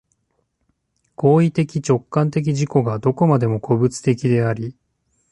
[1.13, 4.75] 行為的直観的自己がどこまでも個物的であり、